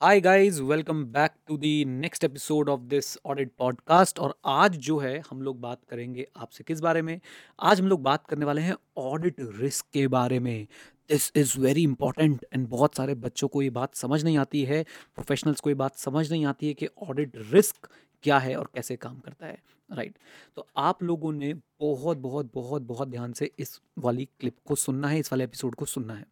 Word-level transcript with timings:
Hi 0.02 0.20
guys 0.20 0.58
welcome 0.60 1.04
back 1.12 1.32
to 1.48 1.56
the 1.56 1.64
next 1.88 2.24
episode 2.24 2.68
of 2.68 2.80
this 2.90 3.16
audit 3.26 3.52
podcast 3.58 4.18
और 4.18 4.34
आज 4.52 4.76
जो 4.86 4.98
है 4.98 5.22
हम 5.30 5.42
लोग 5.42 5.60
बात 5.60 5.80
करेंगे 5.90 6.26
आपसे 6.36 6.64
किस 6.64 6.80
बारे 6.80 7.02
में 7.02 7.20
आज 7.60 7.80
हम 7.80 7.86
लोग 7.88 8.02
बात 8.02 8.26
करने 8.26 8.46
वाले 8.46 8.60
हैं 8.60 8.74
ऑडिट 8.98 9.36
रिस्क 9.60 9.86
के 9.92 10.06
बारे 10.08 10.38
में 10.40 10.66
this 11.12 11.30
is 11.36 11.58
very 11.60 11.82
important 11.82 12.44
and 12.54 12.68
बहुत 12.68 12.96
सारे 12.96 13.14
बच्चों 13.16 13.48
को 13.48 13.62
ये 13.62 13.70
बात 13.72 13.94
समझ 13.94 14.22
नहीं 14.24 14.38
आती 14.38 14.62
है। 14.64 14.82
प्रोफेशनल्स 15.14 15.60
को 15.60 15.70
ये 15.70 15.74
बात 15.76 15.96
समझ 15.98 16.30
नहीं 16.30 16.46
आती 16.46 16.66
है 16.66 16.74
कि 16.74 16.88
ऑडिट 17.02 17.36
रिस्क 17.52 17.88
क्या 18.24 18.38
है 18.38 18.56
और 18.56 18.68
कैसे 18.74 18.96
काम 18.96 19.18
करता 19.20 19.46
है। 19.46 19.58
Right 19.90 20.10
right. 20.10 20.56
तो 20.56 20.66
आप 20.76 21.02
लोगों 21.02 21.32
ने 21.32 21.52
बहुत 21.80 22.18
बहुत 22.18 22.50
बहुत 22.54 22.82
बहुत 22.82 23.08
ध्यान 23.08 23.32
से 23.32 23.50
इस 23.58 23.80
वाली 23.98 24.24
क्लिप 24.40 24.54
को 24.66 24.74
सुनना 24.76 25.08
है, 25.08 25.18
इस 25.18 25.32
वाले 25.32 25.44
एपिसोड 25.44 25.74
को 25.74 25.84
सुनना 25.86 26.14
है। 26.14 26.24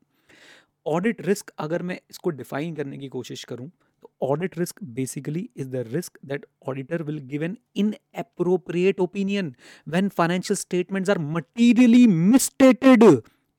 ऑडिट 0.86 1.20
रिस्क 1.26 1.50
अगर 1.58 1.82
मैं 1.82 1.98
इसको 2.10 2.30
डिफाइन 2.30 2.74
करने 2.74 2.98
की 2.98 3.08
कोशिश 3.08 3.42
करूँ 3.44 3.68
तो 4.02 4.10
audit 4.22 4.58
risk 4.58 4.82
basically 4.84 5.48
is 5.56 5.68
the 5.68 5.84
risk 5.88 6.18
that 6.26 6.46
auditor 6.68 7.02
will 7.02 7.18
give 7.26 7.42
an 7.44 7.56
inappropriate 8.18 9.00
opinion 9.00 9.54
when 9.88 10.08
financial 10.10 10.56
statements 10.56 11.10
are 11.10 11.18
materially 11.18 12.06
misstated 12.06 13.04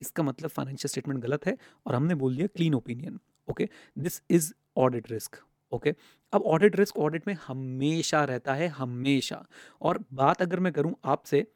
इसका 0.02 0.22
मतलब 0.22 0.50
फाइनेंशियल 0.50 0.88
स्टेटमेंट 0.88 1.20
गलत 1.20 1.46
है 1.46 1.56
और 1.86 1.94
हमने 1.94 2.14
बोल 2.16 2.36
दिया 2.36 2.46
clean 2.46 2.74
opinion 2.74 3.18
okay 3.48 3.68
this 3.98 4.20
is 4.30 4.52
audit 4.78 5.10
risk 5.12 5.36
okay 5.72 5.94
अब 6.32 6.42
ऑडिट 6.44 6.76
रिस्क 6.76 6.96
ऑडिट 6.98 7.26
में 7.26 7.36
हमेशा 7.46 8.22
रहता 8.24 8.54
है, 8.54 8.68
हमेशा। 8.70 9.44
और 9.80 9.98
बात 10.14 10.42
अगर 10.42 10.60
मैं 10.60 10.72
करूँ 10.72 10.94
आपसे 11.04 11.46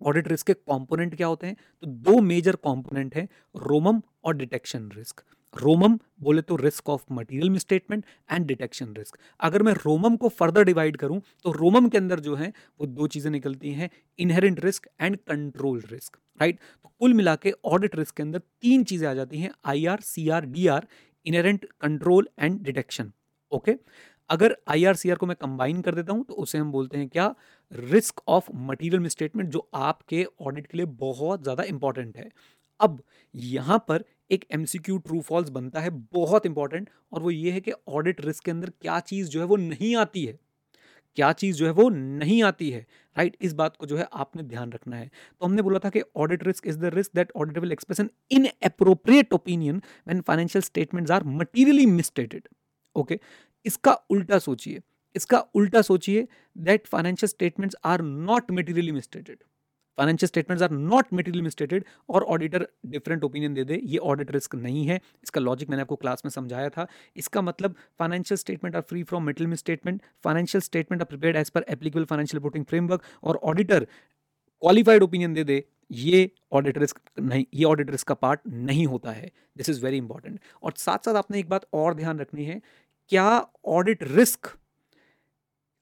ऑडिट 0.00 0.28
रिस्क 0.28 0.46
के 0.46 0.52
कंपोनेंट 0.54 1.14
क्या 1.16 1.26
होते 1.26 1.46
हैं? 1.46 1.56
तो 1.82 1.86
दो 1.86 2.20
मेजर 2.22 2.56
कंपोनेंट 2.58 3.14
हैं, 3.16 3.28
रोमम 3.56 4.00
और 4.24 4.36
डिटेक्शन 4.36 4.90
रिस्क 4.96 5.22
रोमम 5.54 5.98
बोले 6.22 6.42
तो 6.42 6.56
risk 6.56 6.88
of 6.88 7.04
material 7.12 7.50
misstatement 7.50 8.04
and 8.30 8.46
detection 8.46 8.94
risk 8.96 9.18
अगर 9.40 9.62
मैं 9.62 9.72
रोमम 9.76 10.16
को 10.16 10.28
फर्दर 10.30 10.64
डिवाइड 10.64 10.96
करूँ 10.96 11.20
तो 11.44 11.52
रोमम 11.52 11.88
के 11.88 11.98
अंदर 11.98 12.20
जो 12.20 12.34
है, 12.34 12.52
वो 12.80 12.86
दो 12.88 13.06
चीज़ें 13.06 13.30
निकलती 13.30 13.72
हैं 13.72 13.90
inherent 14.18 14.64
risk 14.64 14.88
and 15.00 15.16
control 15.28 15.82
risk 15.90 16.18
right? 16.40 16.58
तो 16.84 16.92
कुल 17.00 17.14
मिला 17.14 17.34
के 17.36 17.52
ऑडिट 17.66 17.96
रिस्क 17.96 18.16
के 18.16 18.22
अंदर 18.22 18.38
तीन 18.38 18.84
चीज़ें 18.84 19.08
आ 19.08 19.14
जाती 19.14 19.38
हैं 19.38 19.50
I 19.66 19.86
R 19.86 20.00
C 20.02 20.28
R 20.28 20.46
D 20.46 20.66
R 20.68 20.86
inherent 21.26 21.64
control 21.80 22.28
and 22.38 22.60
detection 22.62 23.12
okay 23.52 23.74
अगर 24.30 24.56
आई 24.68 24.84
आर 24.84 24.96
सी 24.96 25.10
आर 25.10 25.16
को 25.16 25.26
मैं 25.26 25.36
कंबाइन 25.40 25.80
कर 25.82 25.94
देता 25.94 26.12
हूँ 26.12 26.24
तो 26.24 26.34
उसे 26.34 26.58
हम 26.58 26.70
बोलते 26.72 26.98
हैं 26.98 27.08
क्या? 27.08 27.34
रिस्क 27.72 28.20
ऑफ़ 28.28 28.48
मटीरियल 28.54 29.02
मिसस्टेटमेंट 29.02 29.50
जो 29.50 29.68
आपके 29.74 30.24
ऑडिट 30.40 30.66
के 30.66 30.76
लिए 30.78 30.86
बहुत 30.86 31.42
ज़्यादा 31.42 31.62
इंपॉर्टेंट 31.64 32.16
है। 32.16 32.28
अब 32.80 33.00
यहाँ 33.34 33.78
पर 33.88 34.04
एक 34.30 34.44
M 34.52 34.64
C 34.64 34.78
Q 34.78 34.98
true 34.98 35.20
false 35.20 35.48
बनता 35.50 35.80
है, 35.80 35.90
बहुत 35.90 36.46
इंपॉर्टेंट 36.46 36.90
और 37.12 37.22
वो 37.22 37.30
ये 37.30 37.50
है 37.50 37.60
कि 37.60 37.72
ऑडिट 37.88 38.20
रिस्क 38.20 38.44
के 38.44 38.50
अंदर 38.50 38.70
क्या 38.82 38.98
चीज़ 39.02 39.28
जो 39.28 39.40
है 39.40 39.46
वो 39.46 39.56
नहीं 39.56 39.94
आती 39.96 40.24
है। 40.24 40.38
क्या 41.18 41.32
चीज़ 41.34 41.56
जो 41.56 41.66
है 41.66 41.72
वो 41.72 41.88
नहीं 41.90 42.42
आती 42.42 42.70
है? 42.70 42.86
राइट 43.16 43.36
इस 43.40 43.52
बात 43.54 43.76
को 43.76 43.86
जो 43.86 43.96
है 43.96 44.06
आपने 44.14 44.42
ध्यान 44.44 44.72
रखना 44.72 44.96
है। 44.96 45.06
तो 45.06 45.46
हमने 45.46 45.62
बोला 45.62 45.78
था 45.84 45.90
कि 45.90 46.02
audit 46.16 46.46
risk 46.46 46.66
is 46.66 46.78
the 46.78 46.90
risk 46.94 47.14
that 47.14 47.32
audit 47.36 47.58
will 47.58 47.72
express 47.72 48.00
an 48.00 48.10
inappropriate 48.64 49.32
opinion 49.32 49.82
when 50.08 50.20
financial 50.20 50.62
statement 50.62 51.10
are 51.10 51.24
materially 51.26 51.86
misstated 51.88 52.48
okay 52.96 53.18
इसका 53.66 53.92
उल्टा 54.10 54.38
सोचिए। 54.38 54.80
इसका 55.16 55.38
उल्टा 55.54 55.82
सोचिए 55.82 56.26
that 56.56 56.86
financial 56.86 57.28
statements 57.28 57.76
are 57.84 58.02
not 58.02 58.50
materially 58.52 58.92
misstated 58.92 59.38
financial 59.98 60.28
statements 60.28 60.62
are 60.62 60.70
not 60.70 61.06
materially 61.14 61.42
misstated 61.42 61.84
और 62.08 62.22
auditor 62.24 62.66
different 62.86 63.24
opinion 63.24 63.54
दे 63.54 63.64
दे। 63.64 63.80
ये 63.84 63.98
ऑडिट 63.98 64.30
रिस्क 64.30 64.54
नहीं 64.56 64.86
है। 64.86 65.00
इसका 65.22 65.40
लॉजिक 65.40 65.70
मैंने 65.70 65.82
आपको 65.82 65.96
क्लास 65.96 66.22
में 66.24 66.30
समझाया 66.30 66.68
था। 66.68 66.86
इसका 67.16 67.42
मतलब 67.42 67.74
financial 67.98 68.38
statement 68.38 68.76
are 68.76 68.82
free 68.82 69.02
from 69.04 69.26
material 69.26 69.50
misstatement 69.50 70.02
financial 70.24 70.62
statement 70.62 71.02
are 71.02 71.06
prepared 71.06 71.36
as 71.36 71.50
per 71.50 71.64
applicable 71.68 72.04
financial 72.04 72.38
reporting 72.38 72.64
framework 72.64 73.02
और 73.22 73.36
ऑडिटर 73.44 73.84
क्वालिफाइड 73.84 75.02
ओपिनियन 75.02 75.34
दे 75.34 75.44
दे। 75.44 75.64
ये 75.90 76.30
ऑडिट 76.52 76.78
रिस्क 76.78 77.00
नहीं, 77.20 77.44
ये 77.54 77.64
ऑडिट 77.64 77.90
रिस्क 77.90 78.06
का 78.08 78.14
पार्ट 78.14 78.40
नहीं 78.46 78.86
होता 78.86 79.10
है। 79.10 79.30
दिस 79.56 79.68
इज़ 79.70 79.84
वेरी 79.84 79.96
इंपॉर्टेंट 79.96 80.40
और 80.62 80.72
साथ 80.76 81.04
साथ 81.04 81.14
आपने 81.14 81.38
एक 81.38 81.48
बात 81.48 81.66
और 81.74 81.94
ध्यान 81.94 82.18
रखनी 82.18 82.44
है। 82.44 82.60
क्या 83.10 83.26
ऑडिट 83.66 84.02
रिस्क 84.02 84.48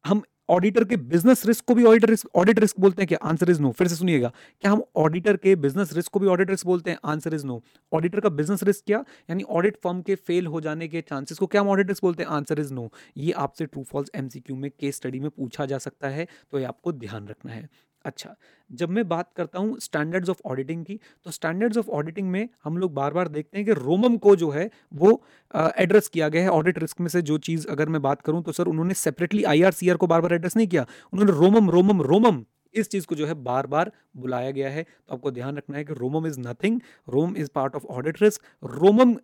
हम 0.05 0.23
ऑडिटर 0.49 0.85
के 0.85 0.97
बिज़नेस 0.97 1.45
रिस्क 1.47 1.65
को 1.65 1.75
भी 1.75 1.85
ऑडिटर 1.85 2.09
रिस्क 2.09 2.29
ऑडिट 2.37 2.59
रिस्क 2.59 2.81
बोलते 2.81 3.03
हैं 3.03 3.07
क्या 3.09 3.19
आंसर 3.23 3.51
इज़ 3.51 3.61
नो 3.63 3.71
फिर 3.73 3.89
से 3.89 3.95
सुनिएगा, 3.97 4.31
क्या 4.63 4.71
हम 4.73 4.83
ऑडिटर 4.97 5.37
के 5.37 5.55
बिज़नेस 5.57 5.93
रिस्क 5.93 6.13
को 6.13 6.21
भी 6.21 6.27
ऑडिट 6.29 6.51
रिस्क 6.51 6.67
बोलते 6.67 6.91
हैं? 6.91 6.99
आंसर 7.05 7.35
इज़ 7.35 7.47
नो 7.47 7.61
ऑडिटर 7.93 8.21
का 8.21 8.29
बिज़नेस 8.31 8.63
रिस्क 8.63 8.85
क्या? 8.87 9.05
यानी 9.31 9.43
ऑडिट 9.45 9.77
फर्म 9.85 10.03
के 10.03 10.15
फेल 10.17 10.47
हो 10.47 10.61
जाने 10.61 10.89
के 10.89 11.01
चांसेस 11.01 11.39
को 11.39 11.47
क्या 11.47 11.61
हम 11.61 11.69
ऑडिट 11.69 11.89
रिस्क 11.89 12.03
बोलते 12.03 12.23
हैं? 12.23 12.31
आंसर 12.31 12.61
इज़ 12.61 12.73
नो 12.75 12.91
ये 13.17 13.33
आपसे 13.39 13.67
ट्रू 13.67 13.83
फॉल्स 13.85 14.11
एमसीक्यू 14.17 14.57
में 14.57 14.71
केस 14.71 14.97
स्टडी 14.97 15.21
में 15.21 15.31
पूछा 15.31 15.67
जा 15.67 15.79
सकता 15.79 16.09
है 16.09 16.27
तो 16.53 16.59
ये 16.59 16.65
आपको 16.65 16.93
ध्यान 16.95 17.29
रखना 17.29 17.53
है। 17.53 17.69
अच्छा 18.07 18.35
जब 18.71 18.91
मैं 18.91 19.07
बात 19.09 19.31
करता 19.37 19.59
हूँ 19.59 19.79
स्टैंडर्ड्स 19.81 20.29
ऑफ़ 20.31 20.41
ऑडिटिंग 20.47 20.85
की 20.85 20.99
तो 21.25 21.31
स्टैंडर्ड्स 21.31 21.79
ऑफ़ 21.79 21.89
ऑडिटिंग 21.91 22.29
में 22.31 22.49
हम 22.65 22.77
लोग 22.79 22.93
बार 22.95 23.13
बार 23.13 23.29
देखते 23.29 23.59
हैं 23.59 23.67
कि 23.67 23.73
रोमम 23.75 24.17
को 24.19 24.35
जो 24.37 24.51
है, 24.51 24.71
वो 24.93 25.23
एड्रेस 25.55 26.09
किया 26.09 26.29
गया 26.29 26.43
है। 26.43 26.49
ऑडिट 26.51 26.79
रिस्क 26.79 27.01
में 27.01 27.09
से 27.09 27.23
जो 27.23 27.39
चीज़ 27.41 27.67
अगर 27.69 27.89
मैं 27.89 28.03
बात 28.03 28.23
करूँ 28.23 28.43
तो 28.43 28.53
सर 28.53 28.67
उन्होंने 28.69 28.95
सेपरेटली 28.97 29.45
आईआरसीआर 29.45 29.97
को 29.97 30.07
बार 30.07 30.21
बार 30.21 30.35
एड्रेस 30.35 30.57
नहीं 30.57 30.67
किया। 30.67 30.87
उन्होंने 31.13 31.33
रोमम 31.33 31.71
रोमम 31.71 32.03
रोमम, 32.03 32.43
इस 32.75 32.91
चीज़ 32.91 33.07
को 33.07 33.15
जो 33.15 33.27
है 33.27 33.35
बार 33.43 33.67
बार 33.67 33.93
बुलाया 34.17 34.51
गया 34.51 34.71
है। 34.71 34.83
तो 34.83 35.15
आपको 35.15 35.31
ध्यान 35.31 35.57
रखना 35.57 35.77
है 35.77 35.85
कि 35.85 35.95
ROMM 35.95 36.27
is 36.27 36.41
nothing 36.41 36.81
ROMM 37.09 37.37
is 37.37 37.51
part 37.55 37.77
of 37.77 37.87
audit 37.89 38.23
risk 38.23 38.43
ROMM 38.63 39.15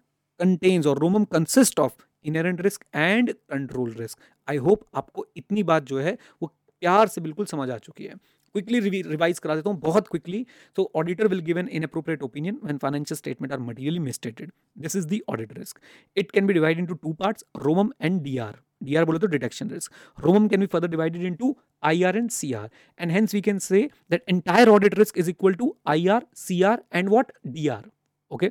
contains 0.40 0.86
और 0.86 0.98
ROMM 0.98 1.24
consist 1.32 1.80
of 1.80 1.92
inherent 2.24 2.60
risk 2.60 2.84
and 2.94 3.32
control 3.32 3.92
risk 3.94 4.18
I 4.48 4.56
hope 4.58 4.84
आपको 4.94 5.26
इतनी 5.36 5.62
बात 5.64 5.84
जो 5.84 5.98
है, 6.00 6.16
वो 6.42 6.52
प्यार 6.82 7.08
से 7.08 7.20
बिल्कुल 7.20 7.46
समझ 7.46 7.68
आ 7.70 7.76
चुकी 7.78 8.04
है। 8.04 8.14
क्विकली 8.54 9.02
रिवाइज 9.02 9.38
करा 9.38 9.54
देता 9.54 9.70
हूँ 9.70 9.78
बहुत 9.80 10.08
क्विकली 10.08 10.44
तो 10.76 10.90
auditor 10.96 11.28
will 11.28 11.40
give 11.50 11.58
an 11.58 11.68
inappropriate 11.82 12.22
opinion 12.22 12.58
when 12.64 12.78
financial 12.78 13.16
statement 13.16 13.52
are 13.52 13.58
materially 13.60 13.98
misstated 13.98 14.52
this 14.78 14.96
is 14.96 15.06
the 15.08 15.20
audit 15.30 15.58
risk 15.58 15.80
it 16.16 16.30
can 16.30 16.46
be 16.46 16.52
divide 16.52 16.78
into 16.78 16.94
two 16.94 17.12
parts 17.22 17.44
ROMM 17.64 17.92
and 18.02 18.20
DR 18.22 18.58
DR 18.84 19.04
बोले 19.04 19.18
तो 19.18 19.26
detection 19.26 19.70
risk 19.70 19.92
ROMM 20.24 20.48
can 20.48 20.60
be 20.60 20.66
further 20.66 20.88
divided 20.88 21.22
into 21.24 21.56
IR 21.82 22.16
and 22.16 22.30
CR 22.30 22.68
and 22.98 23.10
hence 23.10 23.32
we 23.32 23.42
can 23.42 23.60
say 23.60 23.90
that 24.08 24.22
entire 24.26 24.68
audit 24.68 24.96
risk 24.96 25.16
is 25.16 25.28
equal 25.28 25.54
to 25.54 25.76
IR, 25.86 26.22
CR 26.34 26.78
and 26.90 27.10
what? 27.10 27.32
DR. 27.52 27.82
Okay? 28.30 28.50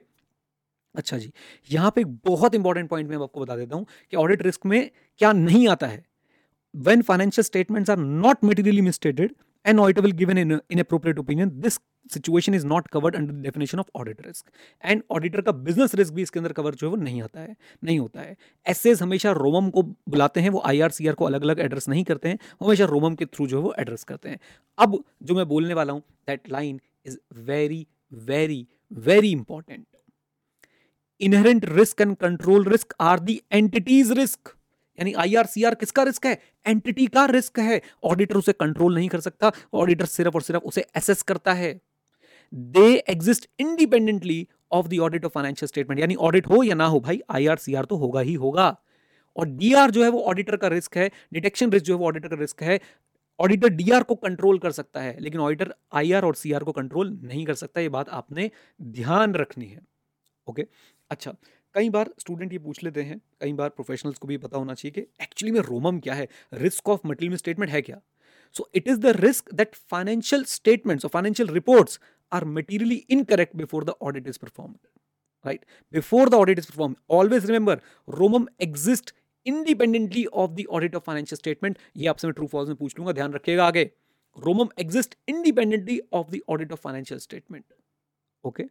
अच्छा 0.95 1.17
जी 1.17 1.31
यहाँ 1.71 1.91
पे 1.95 2.01
एक 2.01 2.07
बहुत 2.25 2.55
important 2.55 2.89
point 2.89 3.09
मैं 3.09 3.17
आपको 3.17 3.41
बता 3.41 3.55
देता 3.55 3.75
हूँ 3.75 3.85
कि 4.11 4.17
ऑडिट 4.17 4.41
रिस्क 4.41 4.65
में 4.65 4.89
क्या 5.19 5.31
नहीं 5.33 5.67
आता 5.67 5.87
है. 5.87 6.03
When 6.73 7.03
financial 7.03 7.45
statements 7.45 7.89
are 7.89 8.01
not 8.23 8.43
materially 8.49 8.83
misstated 8.87 9.31
an 9.65 9.79
auditor 9.79 10.01
will 10.01 10.11
give 10.11 10.29
an 10.29 10.59
inappropriate 10.69 11.17
opinion. 11.17 11.51
This 11.61 11.79
is 12.49 12.65
not 12.65 12.89
covered 12.89 13.15
under 13.15 13.31
the 13.31 13.41
definition 13.41 13.79
of 13.79 13.89
audit 13.93 14.25
risk. 14.25 14.47
And 14.81 15.03
auditor 15.09 15.43
का 15.43 15.53
business 15.63 15.93
risk 15.95 16.13
भी 16.13 16.21
इसके 16.21 16.39
अंदर 16.39 16.53
कवर 16.53 16.75
जो 16.75 16.87
है 16.87 16.91
वो 16.91 17.01
नहीं 17.01 17.21
आता 17.21 17.39
है, 17.39 17.55
नहीं 17.83 17.99
होता 17.99 18.21
है। 18.21 18.35
एसेस 18.65 19.01
हमेशा 19.01 19.31
रोमम 19.31 19.69
को 19.69 19.83
बुलाते 19.83 20.41
हैं, 20.41 20.49
वो 20.49 20.61
आई 20.65 20.79
आर 20.81 20.91
सी 20.91 21.07
आर 21.07 21.13
को 21.13 21.25
अलग 21.25 21.41
अलग 21.41 21.59
एड्रेस 21.59 21.87
नहीं 21.89 22.03
करते 22.03 22.29
हैं 22.29 22.39
हमेशा 22.61 22.85
रोमम 22.85 23.15
के 23.15 23.25
थ्रू 23.25 23.47
जो 23.47 23.57
है 23.57 23.63
वो 23.63 23.73
एड्रेस 23.79 24.03
करते 24.03 24.29
हैं। 24.29 24.39
अब 24.77 25.03
जो 25.23 25.35
मैं 25.35 25.47
बोलने 25.47 25.73
वाला 25.73 25.93
हूँ 25.93 26.01
that 26.27 26.51
line 26.51 26.79
is 27.05 27.17
very 27.41 27.85
very 28.13 28.65
very 28.91 29.31
important 29.31 29.85
inherent 31.21 31.65
risk 31.69 32.01
and 32.01 32.15
control 32.17 32.65
risk 32.69 32.93
are 33.01 33.19
the 33.19 33.41
entity's 33.51 34.11
risk 34.19 34.55
यानी 34.99 35.13
आईआरसीआर 35.13 35.75
किसका 35.75 36.03
रिस्क 36.03 36.25
है? 36.25 36.37
एंटिटी 36.65 37.07
का 37.07 37.25
रिस्क 37.25 37.59
है। 37.59 37.81
ऑडिटर 38.03 38.35
उसे 38.35 38.53
कंट्रोल 38.53 38.95
नहीं 38.95 39.09
कर 39.09 39.19
सकता। 39.19 39.51
ऑडिटर 39.73 40.05
सिर्फ़ 40.05 40.35
और 40.35 40.41
सिर्फ़ 40.41 40.63
उसे 40.63 40.85
एसेस 40.97 41.21
करता 41.21 41.53
है। 41.53 41.79
They 42.53 42.93
exist 43.09 43.49
independently 43.59 44.47
of 44.71 44.87
the 44.87 44.99
audit 44.99 45.25
of 45.25 45.31
financial 45.31 45.67
statement 45.67 46.01
यानी 46.01 46.15
ऑडिट 46.15 46.47
हो 46.47 46.63
या 46.63 46.75
ना 46.75 46.85
हो 46.85 46.99
भाई 46.99 47.21
आईआरसीआर 47.29 47.85
तो 47.85 47.95
होगा 47.95 48.19
ही 48.19 48.33
होगा। 48.33 48.75
और 49.35 49.47
डीआर 49.47 49.91
जो 49.91 50.03
है 50.03 50.09
वो 50.09 50.21
ऑडिटर 50.23 50.55
का 50.57 50.67
रिस्क 50.67 50.97
है। 50.97 51.09
डिटेक्शन 51.33 51.71
रिस्क 51.71 51.85
जो 51.85 51.93
है 51.93 51.99
वो 51.99 52.07
ऑडिटर 52.07 52.27
का 52.27 52.35
रिस्क 52.35 52.63
है। 52.63 52.79
ऑडिटर 53.39 53.69
डीआर 53.69 54.03
को 54.03 54.15
कंट्रोल 54.15 54.59
कर 54.59 54.71
सकता 54.71 55.01
है, 55.01 55.15
लेकिन 55.19 55.41
ऑडिटर 55.41 55.73
आईआर 55.93 56.25
और 56.25 56.35
सीआर 56.35 56.63
को 56.63 56.71
कंट्रोल 56.71 57.19
नहीं 57.23 57.45
कर 57.45 57.53
सकता। 57.53 57.81
ये 57.81 57.89
बात 57.89 58.09
आपने 58.09 58.49
ध्यान 58.81 59.33
रखनी 59.35 59.65
है। 59.65 59.81
ओके 60.47 60.65
अच्छा 61.11 61.35
कई 61.75 61.89
बार 61.89 62.09
स्टूडेंट 62.19 62.53
ये 62.53 62.59
पूछ 62.59 62.83
लेते 62.83 63.01
हैं, 63.01 63.19
कई 63.41 63.53
बार 63.53 63.69
प्रोफेशनल्स 63.69 64.17
को 64.17 64.27
भी 64.27 64.37
पता 64.37 64.57
होना 64.57 64.73
चाहिए 64.73 64.91
कि 64.91 65.01
एक्चुअली 65.23 65.51
में 65.51 65.59
रोमम 65.61 65.99
क्या 65.99 66.13
है? 66.13 66.27
रिस्क 66.53 66.89
ऑफ़ 66.89 67.07
मटेरियल 67.07 67.37
स्टेटमेंट 67.37 67.71
है 67.71 67.81
क्या? 67.81 68.01
So 68.55 68.69
it 68.75 68.87
is 68.87 68.99
the 68.99 69.15
risk 69.15 69.53
that 69.53 69.75
financial 69.91 70.43
statements 70.45 71.05
और 71.05 71.09
financial 71.09 71.49
reports 71.49 71.99
are 72.31 72.45
materially 72.47 72.95
incorrect 73.09 73.55
before 73.55 73.83
the 73.83 73.93
audit 74.01 74.27
is 74.27 74.39
perform 74.41 74.75
right 75.45 75.65
before 75.93 76.29
the 76.29 76.33
audit 76.35 76.59
is 76.59 76.67
perform 76.67 76.95
always 77.11 77.45
remember 77.45 77.81
ROMM 78.07 78.47
exist 78.61 79.13
independently 79.45 80.25
of 80.25 80.51
the 80.51 80.65
audit 80.71 80.95
of 80.95 81.03
financial 81.03 81.37
statement 81.37 81.77
ये 81.97 82.07
आपसे 82.07 82.27
मैं 82.27 82.33
true 82.33 82.47
false 82.47 82.67
में 82.69 82.77
पूछ 82.77 82.99
लूँगा, 82.99 83.11
ध्यान 83.11 83.33
रखिएगा 83.33 83.65
आगे। 83.65 83.83
ROMM 84.37 84.69
exist 84.79 85.15
independently 85.27 85.99
of 86.13 86.31
the 86.31 86.39
audit 86.49 86.71
of 86.71 86.79
financial 86.81 87.19
statement 87.19 87.63
okay 88.43 88.63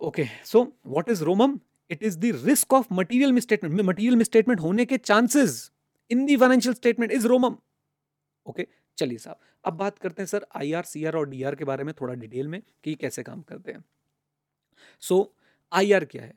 okay 0.00 0.24
so 0.44 0.62
what 0.86 1.08
is 1.10 1.24
ROMM? 1.24 1.58
It 1.92 2.02
is 2.08 2.18
the 2.18 2.32
risk 2.44 2.74
of 2.78 2.90
material 2.98 3.34
misstatement. 3.38 3.82
Material 3.84 4.18
misstatement 4.20 4.60
होने 4.60 4.84
के 4.84 4.98
chances 5.00 5.58
in 6.10 6.24
the 6.26 6.36
financial 6.36 6.74
statement 6.76 7.18
is 7.18 7.26
romum 7.32 7.58
okay? 8.46 8.66
चलिए 8.98 9.18
साहब, 9.18 9.38
अब 9.64 9.74
बात 9.74 9.98
करते 9.98 10.22
हैं 10.22 10.26
sir 10.26 10.46
I 10.56 10.72
R 10.72 10.84
C 10.84 11.04
R 11.04 11.16
और 11.16 11.28
D 11.28 11.42
R 11.42 11.54
के 11.54 11.64
बारे 11.64 11.84
में 11.84 11.92
थोड़ा 12.00 12.14
डिटेल 12.14 12.48
में 12.48 12.60
कि 12.84 12.94
कैसे 12.94 13.22
काम 13.22 13.40
करते 13.42 13.72
हैं। 13.72 13.84
सो 15.02 15.34
आई 15.72 15.92
आर 15.92 16.04
क्या 16.04 16.22
है? 16.22 16.34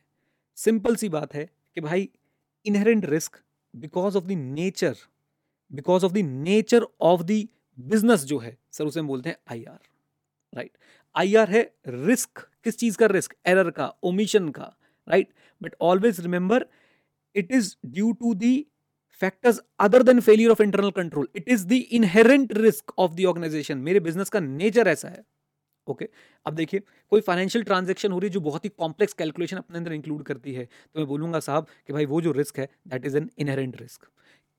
सिंपल 0.57 0.95
सी 0.95 1.09
बात 1.09 1.33
है 1.35 1.45
कि 1.75 1.81
भाई 1.81 2.09
inherent 2.65 3.05
risk 3.05 3.41
because 3.73 4.17
of 4.17 4.25
the 4.25 4.31
nature 4.31 4.95
because 5.71 6.05
of 6.05 6.13
the 6.13 6.17
nature 6.17 6.85
of 7.01 7.23
the 7.23 7.47
business 7.77 8.23
जो 8.23 8.37
है, 8.39 8.57
सर 8.71 8.85
उसे 8.85 8.99
हम 8.99 9.07
बोलते 9.07 9.29
हैं 9.29 9.37
I 9.51 9.63
R 9.63 9.79
right 10.53 10.77
I 11.15 11.35
R 11.35 11.49
है 11.49 11.61
रिस्क 11.87 12.47
किस 12.63 12.77
चीज़ 12.77 12.97
का 12.97 13.05
रिस्क 13.07 13.35
एरर 13.47 13.69
का 13.71 13.93
ओमिशन 14.03 14.49
का। 14.49 14.75
Right 15.07 15.33
but 15.61 15.75
always 15.81 16.19
remember 16.21 16.65
it 17.35 17.51
is 17.51 17.75
due 17.87 18.11
to 18.13 18.33
the 18.35 18.55
factors 19.21 19.61
other 19.79 20.03
than 20.03 20.19
failure 20.21 20.51
of 20.51 20.61
internal 20.63 20.91
control 20.91 21.27
it 21.35 21.49
is 21.49 21.65
the 21.67 21.71
inherent 21.91 22.53
risk 22.57 22.93
of 22.99 23.13
the 23.13 23.25
organization 23.25 23.77
मेरे 23.79 23.99
business 23.99 24.29
का 24.29 24.39
nature 24.39 24.87
ऐसा 24.87 25.09
है 25.09 25.23
ओके 25.87 26.05
okay? 26.05 26.15
अब 26.45 26.53
देखिए, 26.55 26.79
कोई 27.11 27.21
financial 27.21 27.63
transaction 27.63 28.11
हो 28.11 28.19
रही 28.19 28.27
है 28.27 28.33
जो 28.33 28.39
बहुत 28.41 28.65
ही 28.65 28.69
कॉम्प्लेक्स 28.79 29.13
कैलकुलेशन 29.13 29.57
अपने 29.57 29.77
अंदर 29.77 29.93
इंक्लूड 29.93 30.23
करती 30.23 30.53
है 30.53 30.63
तो 30.65 30.99
मैं 30.99 31.07
बोलूँगा 31.07 31.39
साहब 31.39 31.67
कि 31.87 31.93
भाई 31.93 32.05
वो 32.05 32.21
जो 32.21 32.31
रिस्क 32.31 32.59
है 32.59 32.67
that 32.87 33.05
is 33.05 33.17
an 33.17 33.29
inherent 33.39 33.81
risk 33.81 34.07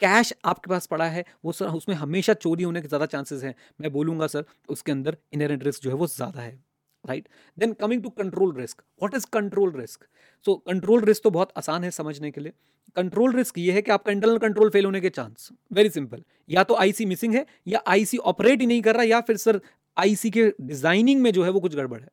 cash 0.03 0.33
आपके 0.45 0.71
पास 0.71 0.87
पड़ा 0.87 1.05
है, 1.07 1.25
वो 1.45 1.53
सर 1.53 1.67
उसमें 1.71 1.95
हमेशा 1.97 2.35
चोरी 2.37 2.63
होने 2.63 2.81
के 2.83 2.89
ज़्यादा 2.89 3.07
चांसेस 3.07 3.43
हैं। 3.45 3.55
मैं 3.81 3.93
बोलूँगा 3.93 4.27
सर 4.27 4.45
उसके 4.69 4.93
अंदर 4.93 5.17
इनहेरेंट 5.33 5.65
रिस्क 5.65 5.83
जो 5.83 5.91
है 5.91 5.97
वो 5.97 6.07
ज़्यादा 6.07 6.41
है। 6.41 6.59
Right 7.07 7.29
then 7.59 7.73
coming 7.75 8.03
to 8.03 8.11
control 8.13 8.55
risk 8.57 8.83
what 9.03 9.15
is 9.15 9.27
control 9.33 9.73
risk 9.73 10.07
so 10.47 10.55
control 10.67 11.05
risk 11.05 11.23
तो 11.23 11.31
बहुत 11.31 11.53
आसान 11.59 11.85
है 11.85 11.91
समझने 11.93 12.31
के 12.31 12.41
लिए। 12.41 12.53
कंट्रोल 12.97 13.33
रिस्क 13.33 13.59
ये 13.59 13.73
है 13.73 13.83
कि 13.83 13.91
आपका 13.91 14.13
इंटरनल 14.13 14.39
कंट्रोल 14.39 14.71
फेल 14.71 14.85
होने 14.85 15.01
के 15.01 15.09
चांस 15.11 15.49
वेरी 15.73 15.91
सिंपल 15.91 16.23
या 16.51 16.63
तो 16.65 16.75
आईसी 16.77 17.05
मिसिंग 17.07 17.35
है, 17.35 17.47
या 17.67 17.83
आईसी 17.87 18.19
ऑपरेट 18.19 18.61
ही 18.61 18.67
नहीं 18.67 18.83
कर 18.83 18.95
रहा, 18.95 19.03
या 19.05 19.21
फिर 19.21 19.37
सर 19.37 19.61
आईसी 19.97 20.31
के 20.31 20.45
डिज़ाइनिंग 20.63 21.21
में 21.23 21.33
जो 21.33 21.45
है 21.45 21.51
वो 21.51 21.61
कुछ 21.61 21.75
गड़बड़ 21.75 22.01
है। 22.01 22.09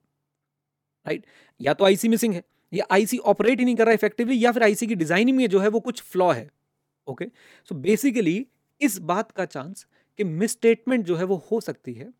राइट 1.05 1.25
या 1.59 1.73
तो 1.73 1.85
आईसी 1.85 2.09
मिसिंग 2.09 2.33
है, 2.33 2.43
या 2.73 2.85
आईसी 2.91 3.17
ऑपरेट 3.19 3.59
ही 3.59 3.65
नहीं 3.65 3.75
कर 3.75 3.85
रहा 3.85 3.93
इफेक्टिवली 3.93 4.43
या 4.43 4.51
फिर 4.51 4.63
आईसी 4.63 4.87
की 4.87 4.95
डिज़ाइनिंग 4.95 5.37
में 5.37 5.47
जो 5.49 5.59
है 5.59 5.67
वो 5.67 5.79
कुछ 5.81 6.01
फ्लॉ 6.03 6.31
है। 6.31 6.49
ओके 7.07 7.25
सो 7.69 7.75
बेसिकली 7.77 8.45
इस 8.81 8.97
बात 9.01 9.31
का 9.31 9.45
चांस 9.45 9.85
कि 10.19 10.23
मिसस्टेटमेंट 10.23 11.05
जो 11.05 11.15
है 11.15 11.23
वो 11.23 11.35
हो 11.51 11.59
सकती 11.61 11.93
है। 11.93 12.11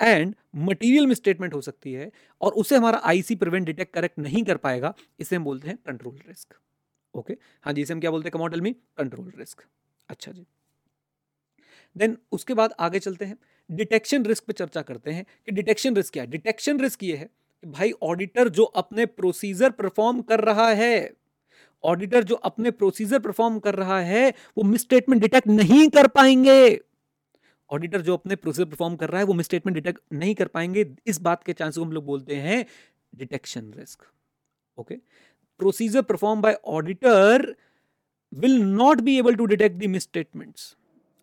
एंड 0.00 0.34
मटेरियल 0.56 1.06
में 1.06 1.14
स्टेटमेंट 1.14 1.54
हो 1.54 1.60
सकती 1.60 1.92
है 1.92 2.10
और 2.40 2.52
उसे 2.54 2.76
हमारा 2.76 3.00
आईसी 3.04 3.34
प्रिवेंट 3.36 3.66
डिटेक्ट 3.66 3.94
करेक्ट 3.94 4.18
नहीं 4.18 4.42
कर 4.44 4.56
पाएगा, 4.56 4.94
इसे 5.20 5.36
हम 5.36 5.44
बोलते 5.44 5.68
हैं 5.68 5.76
कंट्रोल 5.86 6.18
रिस्क 6.28 6.54
ओके 7.14 7.36
हाँ 7.64 7.72
जी, 7.72 7.82
इसे 7.82 7.92
हम 7.94 8.00
क्या 8.00 8.10
बोलते 8.10 8.26
हैं? 8.26 8.32
कमॉडल 8.32 8.60
में 8.60 8.74
कंट्रोल 8.98 9.32
रिस्क 9.38 9.62
अच्छा 10.08 10.32
जी. 10.32 10.46
देन 11.96 12.16
उसके 12.32 12.54
बाद 12.54 12.74
आगे 12.80 12.98
चलते 12.98 13.24
हैं. 13.24 13.36
डिटेक्शन 13.70 14.24
रिस्क 14.24 14.44
पे 14.44 14.52
चर्चा 14.52 14.82
करते 14.82 15.10
हैं 15.10 15.24
कि 15.46 15.52
डिटेक्शन 15.52 15.96
रिस्क 15.96 16.12
क्या 16.12 16.22
है? 16.22 16.30
डिटेक्शन 16.30 16.80
रिस्क 16.80 17.02
ये 17.02 17.16
है 17.16 17.24
कि 17.24 17.70
भाई 17.70 17.92
ऑडिटर 18.02 18.48
जो 18.48 18.64
अपने 18.64 19.06
प्रोसीजर 19.06 19.70
परफॉर्म 19.70 20.20
कर 20.22 20.40
रहा 20.40 20.68
है 20.70 21.12
ऑडिटर 21.84 22.24
जो 22.24 22.34
अपने 22.44 22.70
प्रोसीजर 22.70 23.18
परफॉर्म 23.18 23.58
कर 23.58 23.74
रहा 23.74 24.00
है, 24.00 24.28
वो 24.56 24.64
मिसस्टेटमेंट 24.64 25.22
डिटेक्ट 25.22 25.48
नहीं 25.48 25.88
कर 25.88 26.06
पाएँगे. 26.08 26.80
ऑडिटर 27.70 28.00
जो 28.00 28.14
अपने 28.16 28.36
प्रोसीजर 28.36 28.64
परफॉर्म 28.64 28.96
कर 28.96 29.10
रहा 29.10 29.18
है, 29.18 29.26
वो 29.26 29.34
मिसस्टेटमेंट 29.34 29.74
डिटेक्ट 29.74 30.00
नहीं 30.12 30.34
कर 30.34 30.46
पाएँगे। 30.46 30.86
इस 31.06 31.20
बात 31.20 31.44
के 31.44 31.52
चांस 31.52 31.76
को 31.78 31.84
हम 31.84 31.92
लोग 31.92 32.04
बोलते 32.04 32.36
हैं 32.36 32.64
detection 33.14 33.72
risk. 33.72 34.02
Okay? 34.78 34.94
Procedure 35.60 36.02
perform 36.02 36.42
by 36.42 36.58
auditor 36.66 37.54
will 38.34 38.60
not 38.62 39.00
be 39.00 39.18
able 39.18 39.34
to 39.34 39.44
detect 39.46 39.76
the 39.76 39.86
misstatements 39.86 40.76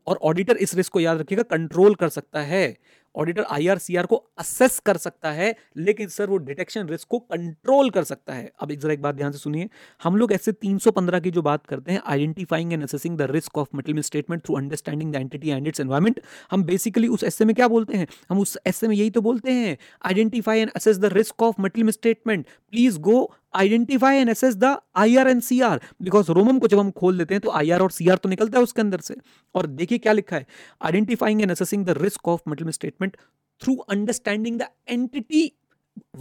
और 0.08 0.18
ऑडिटर 0.18 0.58
इस 0.58 0.76
रिस्क 0.76 0.92
को 0.94 1.00
याद 1.00 1.20
रखिएगा 1.20 1.44
कंट्रोल 1.44 1.96
कर 1.96 2.10
सकता 2.10 2.42
है। 2.42 2.78
ऑडिटर 3.16 3.44
आईआरसीआर 3.44 4.06
को 4.06 4.16
असेस 4.38 4.80
कर 4.80 4.98
सकता 4.98 5.32
है, 5.32 5.56
लेकिन 5.78 6.08
सर 6.08 6.30
वो 6.30 6.38
डिटेक्शन 6.38 6.88
रिस्क 6.88 7.08
को 7.08 7.20
कंट्रोल 7.20 7.90
कर 7.90 8.04
सकता 8.04 8.34
है। 8.34 8.52
अब 8.62 8.72
एक 8.72 8.80
जरा 8.80 8.94
एक 8.94 9.02
बात 9.02 9.16
ध्यान 9.16 9.32
से 9.32 9.38
सुनिए, 9.38 9.70
हम 10.04 10.16
लोग 10.16 10.34
ऐसे 10.34 10.52
315 10.52 11.20
की 11.20 11.32
जो 11.32 11.42
बात 11.42 11.66
करते 11.66 11.92
हैं 11.92 12.02
identifying 12.06 12.74
and 12.74 12.84
assessing 12.84 13.18
the 13.18 13.22
risk 13.22 13.58
of 13.58 13.68
material 13.76 14.02
statement 14.02 14.44
through 14.46 14.56
understanding 14.56 15.12
the 15.14 15.16
entity 15.16 15.50
and 15.50 15.68
its 15.68 15.80
environment 15.80 16.22
हम 16.52 16.64
बेसिकली 16.64 17.08
उस 17.08 17.24
ऐसे 17.24 17.46
में 17.46 17.56
क्या 17.56 17.68
बोलते 17.68 17.98
हैं? 17.98 18.08
हम 18.30 18.40
उस 18.40 18.58
ऐसे 18.68 18.88
में 18.88 18.96
यही 18.96 19.10
तो 19.10 19.22
बोलते 19.22 19.52
हैं 19.52 19.78
identify 20.06 20.60
and 20.60 20.72
assess 20.76 20.98
the 20.98 21.06
risk 21.06 21.44
of 21.44 21.62
material 21.62 21.90
statement 21.90 22.46
please 22.72 23.00
go 23.00 23.32
identify 23.54 24.18
and 24.18 24.30
assess 24.30 24.56
the 24.56 24.76
I 24.96 25.16
R 25.18 25.28
and 25.28 25.42
C 25.42 25.60
R 25.62 25.82
because 26.02 26.32
ROMM 26.32 26.60
को 26.60 26.68
जब 26.68 26.80
हम 26.80 26.92
खोल 26.92 27.18
देते 27.18 27.34
हैं 27.34 27.42
तो 27.42 27.52
आई 27.52 27.70
आर 27.72 27.82
और 27.82 27.92
सी 27.92 28.10
आर 28.10 28.18
तो 28.18 28.30
निकलता 28.30 28.58
है 28.58 28.64
उसके 28.64 28.82
अंदर 28.82 29.00
से। 29.00 29.16
और 29.56 29.68
देखिए 29.68 29.98
क्या 29.98 30.14
लिखा 30.14 30.36
है। 30.36 30.46
Identifying 30.82 31.42
and 31.42 31.52
assessing 31.52 31.86
the 31.86 31.98
risk 31.98 32.28
of 32.28 32.50
material 32.50 32.70
statement 32.70 33.18
through 33.62 33.76
understanding 33.76 34.60
the 34.60 34.68
entity 34.90 35.52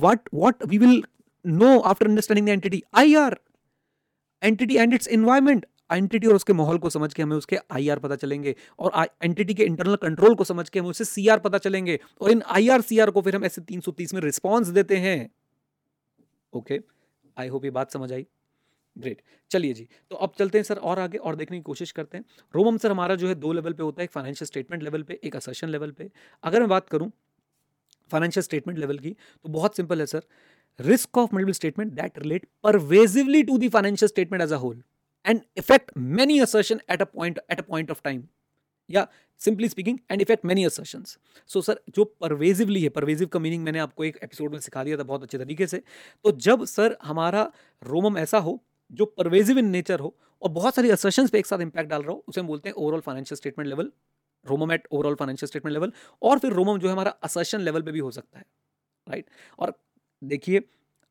what 0.02 0.30
what 0.36 0.64
we 0.70 0.78
will 0.82 0.96
know 1.44 1.74
after 1.88 2.06
understanding 2.06 2.46
the 2.46 2.54
entity. 2.54 2.78
IR 3.00 3.32
entity 4.42 4.78
and 4.84 4.96
its 4.96 5.10
environment. 5.18 5.68
Entity 5.90 6.26
और 6.26 6.34
उसके 6.34 6.52
माहौल 6.52 6.78
को 6.78 6.90
समझ 6.90 7.12
के 7.14 7.22
हमें 7.22 7.36
उसके 7.36 7.58
आई 7.72 7.88
आर 7.88 7.98
पता 7.98 8.16
चलेंगे। 8.16 8.54
और 8.78 9.06
एंटिटी 9.22 9.54
के 9.54 9.64
इंटरनल 9.64 9.96
कंट्रोल 9.96 10.34
को 10.34 10.44
समझ 10.44 10.68
के 10.68 10.80
हमें 10.80 10.90
उससे 10.90 11.04
सी 11.04 11.26
आर 11.28 11.38
पता 11.38 11.58
चलेंगे। 11.58 11.98
और 12.20 12.30
इन 12.30 12.42
आई 12.46 12.68
आर 12.68 12.80
सी 12.80 12.98
आर 12.98 13.10
को 13.10 13.22
फिर 13.22 13.36
हम 13.36 13.44
ऐसे 13.44 13.60
तीन 13.60 13.80
सौ 13.80 13.92
तीस 13.92 14.14
में 14.14 14.20
रिस्पॉन्स 14.20 14.68
देते 14.68 14.96
हैं। 14.96 15.18
Okay 16.52 16.78
okay. 16.78 16.86
आई 17.40 17.48
होप 17.48 17.64
ये 17.64 17.70
बात 17.72 17.92
समझ 17.92 18.12
आई। 18.12 18.26
ग्रेट 18.96 19.22
चलिए 19.50 19.72
जी 19.74 19.86
तो 20.10 20.16
अब 20.16 20.32
चलते 20.38 20.58
हैं 20.58 20.62
सर 20.64 20.76
और 20.78 20.98
आगे 20.98 21.18
और 21.18 21.36
देखने 21.36 21.56
की 21.56 21.62
कोशिश 21.62 21.90
करते 21.92 22.18
हैं। 22.18 22.24
रोमम 22.54 22.76
सर 22.78 22.90
हमारा 22.90 23.14
जो 23.14 23.28
है 23.28 23.34
दो 23.36 23.52
लेवल 23.52 23.72
पे 23.72 23.82
होता 23.82 24.02
है, 24.02 24.04
एक 24.04 24.10
फाइनेंशियल 24.10 24.46
स्टेटमेंट 24.46 24.82
लेवल 24.82 25.02
पे, 25.02 25.18
एक 25.24 25.36
असर्शन 25.36 25.68
लेवल 25.68 25.90
पे। 25.90 26.10
अगर 26.44 26.60
मैं 26.60 26.68
बात 26.68 26.88
करूँ 26.88 27.10
फाइनेंशियल 28.10 28.44
स्टेटमेंट 28.44 28.78
लेवल 28.78 28.98
की 28.98 29.10
तो 29.10 29.48
बहुत 29.50 29.76
सिंपल 29.76 30.00
है 30.00 30.06
sir. 30.06 30.22
Risk 30.78 31.18
of 31.18 31.34
material 31.34 31.52
statement 31.52 31.92
that 31.92 32.18
relate 32.18 32.46
pervasively 32.64 33.42
to 33.42 33.58
the 33.58 33.70
financial 33.70 34.08
statement 34.08 34.42
as 34.42 34.52
a 34.52 34.56
whole 34.58 34.82
and 35.24 35.40
affect 35.58 35.90
many 35.98 36.38
assertion 36.40 36.80
at 36.90 37.02
a 37.02 37.04
point 37.06 37.38
at 37.50 37.58
a 37.58 37.62
point 37.62 37.90
of 37.90 38.00
time 38.04 38.22
या 38.90 39.06
simply 39.40 39.68
speaking 39.68 39.98
and 40.10 40.22
affect 40.22 40.44
many 40.44 40.64
assertions 40.64 41.18
so 41.50 41.60
sir 41.60 41.80
जो 41.90 42.04
pervasively 42.20 42.82
है 42.82 42.88
pervasive 42.88 43.28
का 43.28 43.38
meaning 43.38 43.64
मैंने 43.64 43.78
आपको 43.78 44.04
एक 44.04 44.18
episode 44.22 44.52
में 44.52 44.60
सिखा 44.60 44.84
दिया 44.84 44.96
था 44.96 45.02
बहुत 45.02 45.22
अच्छे 45.22 45.38
तरीके 45.38 45.66
से। 45.66 45.82
तो 46.24 46.32
जब 46.38 46.64
सर 46.64 46.96
हमारा 47.02 47.50
रोमम 47.82 48.18
ऐसा 48.18 48.38
हो, 48.38 48.62
जो 48.90 49.04
परवेजिव 49.06 49.58
इन 49.58 49.68
नेचर 49.70 50.00
हो, 50.00 50.16
और 50.42 50.50
बहुत 50.50 50.74
सारी 50.74 50.90
असर्शन 50.90 51.26
पे 51.28 51.38
एक 51.38 51.46
साथ 51.46 51.60
इंपैक्ट 51.60 51.90
डाल 51.90 52.02
रहा 52.02 52.12
हो, 52.12 52.24
उसे 52.28 52.40
हम 52.40 52.46
बोलते 52.46 52.68
हैं 52.68 52.74
overall 52.74 53.00
financial 53.00 53.36
statement 53.36 53.68
level 53.68 53.90
ROMM 54.46 54.72
at 54.72 54.86
overall 54.92 55.14
financial 55.14 55.48
statement 55.48 55.72
level 55.72 55.92
और 56.22 56.38
फिर 56.38 56.52
रोमम 56.52 56.78
जो 56.78 56.88
है 56.88 56.92
हमारा 56.92 57.10
असर्शन 57.22 57.60
लेवल 57.60 57.82
पे 57.82 57.92
भी 57.92 57.98
हो 57.98 58.10
सकता 58.10 58.38
है 58.38 58.44
राइट 59.06 59.26
और 59.58 59.72
देखिए, 60.22 60.62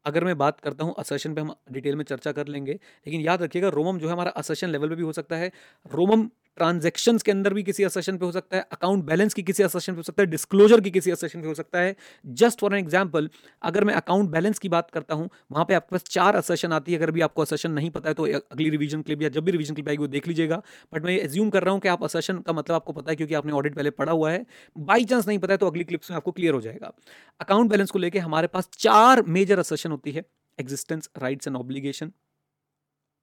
अगर 0.06 0.24
मैं 0.24 0.38
बात 0.38 0.60
करता 0.60 0.86
हूँ 0.86 0.94
असर्शन 0.98 1.34
पे 1.36 1.42
हम 1.42 1.54
डिटेल 1.72 1.96
में 1.96 2.04
चर्चा 2.04 2.32
कर 2.32 2.48
लेंगे, 2.48 2.74
लेकिन 2.74 3.22
याद 3.22 3.42
रखिएगा 3.44 3.70
रोमम 3.70 4.00
जो 4.00 4.08
है 4.08 4.14
हमारा 4.14 4.32
असर्शन 4.32 4.70
लेवल 4.70 4.90
पे 4.90 4.96
भी 4.96 5.04
हो 5.04 5.12
सकता 5.14 5.36
है। 5.36 5.52
रोमम 5.86 6.30
ट्रांजेक्शन 6.60 7.18
के 7.20 7.32
अंदर 7.32 7.54
भी 7.54 7.64
किसी 7.64 7.84
असेशन 7.84 8.18
पे 8.18 8.26
हो 8.26 8.32
सकता 8.32 8.58
है 8.58 8.66
अकाउंट 8.72 9.04
बैलेंस 9.06 9.34
की 9.34 9.44
किसी 9.44 9.64
असेशन 9.64 9.94
पे 9.94 9.98
हो 9.98 10.04
सकता 10.04 10.24
है 10.24 10.28
डिस्क्लोजर 10.30 10.82
की 10.82 10.92
किसी 10.92 11.12
असेशन 11.12 11.42
पे 11.42 11.48
हो 11.48 11.54
सकता 11.54 11.80
है। 11.80 11.96
जस्ट 12.26 12.60
फॉर 12.60 12.74
एन 12.74 12.80
एग्ज़ाम्पल 12.80 13.30
अगर 13.62 13.84
मैं 13.84 13.94
अकाउंट 13.96 14.30
बैलेंस 14.30 14.60
की 14.60 14.70
बात 14.70 14.92
करता 14.92 15.16
हूँ, 15.16 15.30
वहाँ 15.52 15.66
पे 15.66 15.74
आपके 15.74 15.96
पास 15.96 16.04
चार 16.10 16.36
असेशन 16.36 16.74
आती 16.74 16.92
है, 16.92 16.98
अगर 16.98 17.12
भी 17.12 17.22
आपको 17.22 17.42
असेशन 17.42 17.72
नहीं 17.72 17.90
पता 17.92 18.10
है 18.10 18.14
तो 18.14 18.26
अगली 18.26 18.70
रिवीजन 18.70 19.02
क्लिप 19.02 19.22
या 19.22 19.30
जब 19.30 19.44
भी 19.44 19.52
रिवीजन 19.52 19.74
क्लिप 19.74 19.90
आएगी, 19.90 20.02
वो 20.02 20.08
देख 20.10 20.28
लीजिएगा। 20.28 20.62
बट 20.94 21.06
मैं 21.06 21.18
एज्यूम 21.20 21.50
कर 21.50 21.64
रहा 21.64 21.74
हूँ 21.74 21.82
कि 21.82 21.88
आप 21.90 22.04
असेशन 22.04 22.40
का 22.40 22.54
मतलब 22.54 22.76
आपको 22.76 22.94
पता 22.94 23.12
है, 23.12 23.16
क्योंकि 23.16 23.34
आपने 23.36 23.54
ऑडिट 23.54 23.76
पहले 23.76 23.90
पढ़ा 23.92 24.12
हुआ 24.14 24.32
है। 24.32 24.46
बाई 24.76 25.06
चांस 25.06 25.28
नहीं 25.28 25.40
पता 25.40 25.54
है 25.54 25.58
तो 25.58 25.68
अगली 25.68 25.84
क्लिप्स 25.84 26.12
में 26.12 26.18
आपको 26.18 26.32
क्लियर 26.32 26.54
हो 26.54 26.62
जाएगा। 26.62 26.92
अकाउंट 27.40 27.70
बैलेंस 27.70 27.92
को 27.92 28.00
लेकर 28.00 28.20
हमारे 28.22 28.48
पास 28.50 28.70
चार 28.80 29.24
मेजर 29.30 29.60
असेशन 29.60 29.92
होती 29.92 30.12
है 30.12 30.26
एग्जिस्टेंस 30.58 31.10
राइट्स 31.18 31.48
एंड 31.48 31.58
ऑब्लिगेशन 31.58 32.12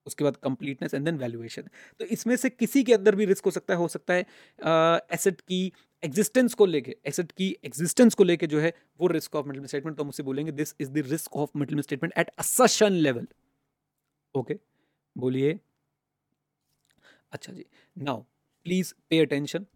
उसके 0.07 0.25
बाद 0.25 0.37
कंप्लीटनेस 0.45 0.95
एंड 0.95 1.05
देन 1.05 1.19
वैल्यूएशन 1.19 1.69
तो 2.01 2.05
इसमें 2.07 2.37
से 2.37 2.51
किसी 2.51 2.83
के 2.85 2.95
अंदर 2.95 3.15
भी 3.15 3.25
रिस्क 3.27 3.45
हो 3.45 3.51
सकता 3.51 3.75
है, 3.75 3.79
हो 3.79 3.89
सकता 3.89 4.15
है 4.15 4.27
एसेट 5.15 5.41
की 5.43 5.73
एग्जिस्टेंस 6.03 6.55
को 6.55 6.67
लेके 6.67 6.97
एसेट 7.07 7.33
की 7.33 7.49
एग्जिस्टेंस 7.65 8.15
को 8.15 8.25
लेके 8.25 8.47
जो 8.47 8.61
है 8.61 8.73
वो 9.01 9.07
रिस्क 9.09 9.37
ऑफ़ 9.37 9.47
मिडल 9.47 9.67
स्टेटमेंट 9.67 9.97
तो 9.97 10.03
हम 10.03 10.09
उसे 10.09 10.23
बोलेंगे 10.23 10.53
this 10.55 10.75
is 10.81 10.91
the 10.91 11.05
risk 11.11 11.37
of 11.37 11.59
material 11.59 11.81
statement 11.81 12.13
at 12.19 12.31
assertion 12.39 12.93
level 12.93 13.27
okay 14.35 14.59
बोलिए। 15.17 15.59
अच्छा 17.33 17.53
जी। 17.53 17.65
Now 17.97 18.21
please 18.67 18.93
pay 19.11 19.19
attention 19.21 19.67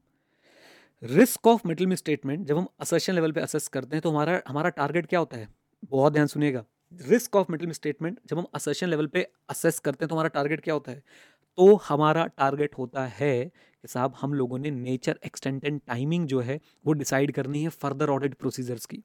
risk 1.03 1.47
of 1.47 1.67
material 1.69 1.95
statement 1.95 2.47
जब 2.47 2.59
हम 2.59 2.67
असर्शन 2.81 3.15
लेवल 3.15 3.33
पे 3.33 3.41
असेस 3.41 3.69
करते 3.69 3.97
हैं 3.97 4.03
तो 4.03 4.11
हमारा 4.11 4.41
हमारा 4.49 4.69
टारगेट 4.71 5.07
क्या 5.07 5.19
होता 5.19 5.37
है? 5.37 5.49
बहुत 5.83 6.13
ध्यान 6.13 6.27
सुनिएगा। 6.27 6.65
रिस्क 6.93 7.37
ऑफ़ 7.37 7.47
मिडिल 7.51 7.73
स्टेटमेंट 7.73 8.19
जब 8.27 8.39
हम 8.39 8.47
असर्शन 8.55 8.89
लेवल 8.89 9.07
पे 9.07 9.27
असेस 9.51 9.79
करते 9.79 10.05
हैं 10.05 10.09
तो 10.09 10.15
हमारा 10.15 10.29
टारगेट 10.29 10.61
क्या 10.61 10.75
होता 10.75 10.93
है? 10.93 11.03
तो 11.59 11.75
हमारा 11.89 12.25
टारगेट 12.27 12.75
होता 12.79 13.05
है 13.07 13.45
कि 13.45 13.89
साहब, 13.89 14.15
हम 14.21 14.35
लोगों 14.35 14.59
ने 14.59 14.71
नेचर 14.71 15.19
एक्सटेंट 15.27 15.65
एंड 15.65 15.81
टाइमिंग 15.87 16.27
जो 16.27 16.41
है, 16.41 16.61
वो 16.87 16.93
डिसाइड 16.93 17.33
करनी 17.33 17.63
है 17.63 17.69
फर्दर 17.69 18.11
ऑडिट 18.11 18.35
प्रोसीजर्स 18.35 18.87
की। 18.87 19.03